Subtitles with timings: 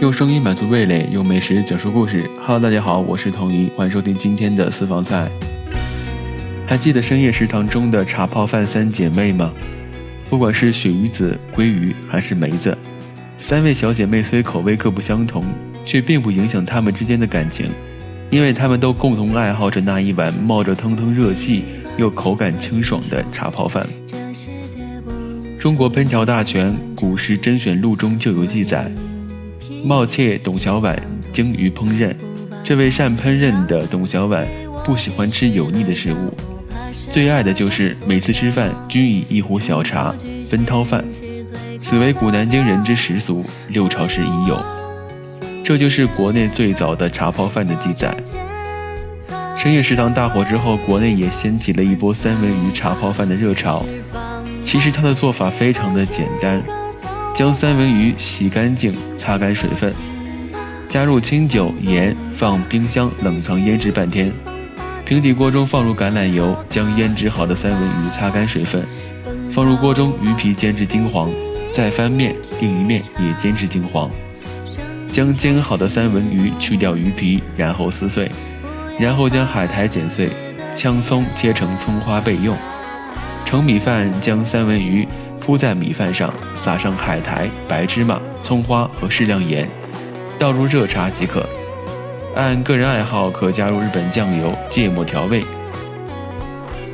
[0.00, 2.30] 用声音满足味蕾，用美食讲述故事。
[2.38, 5.28] Hello，大家好，我是童怡，欢迎收听今天的私房菜。
[6.68, 9.52] 还记得深夜食堂中的茶泡饭三姐妹吗？
[10.30, 12.78] 不管是鳕鱼子、鲑鱼还是梅子，
[13.38, 15.44] 三位小姐妹虽口味各不相同，
[15.84, 17.68] 却并不影响她们之间的感情，
[18.30, 21.64] 因为她们都共同爱好着那一碗冒着腾腾热气
[21.96, 23.84] 又口感清爽的茶泡饭。
[25.58, 28.88] 中国烹调大全古时甄选录中就有记载：
[29.84, 30.96] 冒妾董小宛
[31.32, 32.14] 精于烹饪。
[32.64, 34.46] 这位善烹饪的董小宛
[34.84, 36.32] 不喜欢吃油腻的食物，
[37.10, 40.14] 最爱的就是每次吃饭均以一壶小茶
[40.46, 41.04] 分掏饭，
[41.80, 44.58] 此为古南京人之习俗，六朝时已有。
[45.64, 48.14] 这就是国内最早的茶泡饭的记载。
[49.56, 53.84] 深夜食堂大火之后，国内也掀起了一波三文鱼茶泡饭的热潮。
[54.62, 56.62] 其实它的做法非常的简单，
[57.38, 59.94] 将三文鱼洗干净，擦干水分，
[60.88, 64.32] 加入清酒、盐，放冰箱冷藏腌制半天。
[65.04, 68.84] 平底锅中放入橄榄油，将腌制好的三文鱼擦干水分，
[69.52, 71.30] 放入锅中鱼皮煎至金黄，
[71.70, 74.10] 再翻面，另一面也煎至金黄。
[75.12, 78.28] 将煎好的三文鱼去掉鱼皮，然后撕碎，
[78.98, 80.28] 然后将海苔剪碎，
[80.72, 82.56] 香葱切成葱花备用。
[83.44, 85.06] 盛米饭，将三文鱼
[85.48, 89.66] 铺在米饭上，撒上海苔、白芝麻、葱花和适量盐，
[90.38, 91.48] 倒入热茶即可。
[92.36, 95.42] 按个人爱好，可加入日本酱油、芥末调味。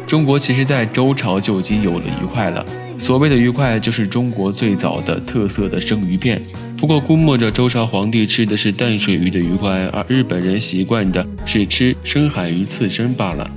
[0.06, 2.64] 中国其实在周朝就已经有了鱼块了，
[2.97, 6.41] 所谓的鱼块就是中国最早的特色的生鱼片。
[6.78, 13.50] 不过估摸着周朝皇帝吃的是淡水鱼的鱼块，而日本人习惯的是吃深海鱼刺身罢了。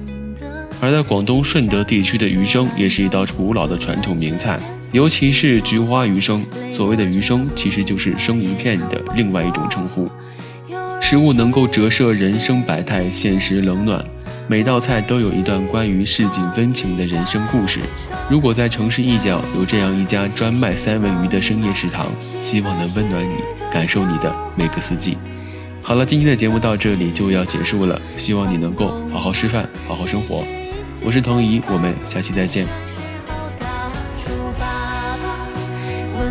[0.81, 4.59] 而在广东顺德地区的鱼生也是一道古老的传统名菜，
[4.91, 6.45] 尤其是菊花鱼生。
[6.71, 10.07] 所谓的鱼生，其实就是生鱼片的另外一种称呼。
[11.01, 14.03] 食物能够折射人生百态、现实冷暖，
[14.47, 17.79] 每道菜都有一段关于市井温情的人生故事。
[18.29, 22.07] 如果在城市一角有这样一家专卖三文鱼的深夜食堂，
[22.41, 23.35] 希望能温暖你，
[23.71, 25.17] 感受你的每个四季。
[25.81, 30.43] 好了，今天的节目到这里就要结束了，希望你能够好好吃饭，好好生活。
[31.05, 32.67] 我是童怡，我们下期再见。